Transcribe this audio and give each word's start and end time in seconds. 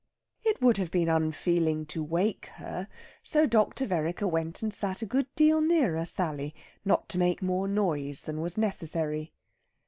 It 0.43 0.59
would 0.63 0.77
have 0.77 0.89
been 0.89 1.09
unfeeling 1.09 1.85
to 1.89 2.03
wake 2.03 2.47
her, 2.55 2.87
so 3.21 3.45
Dr. 3.45 3.85
Vereker 3.85 4.27
went 4.27 4.63
and 4.63 4.73
sat 4.73 5.03
a 5.03 5.05
good 5.05 5.27
deal 5.35 5.61
nearer 5.61 6.07
Sally, 6.07 6.55
not 6.83 7.07
to 7.09 7.19
make 7.19 7.43
more 7.43 7.67
noise 7.67 8.23
than 8.23 8.41
was 8.41 8.57
necessary. 8.57 9.31